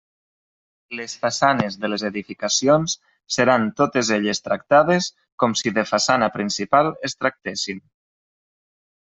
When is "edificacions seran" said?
2.09-3.67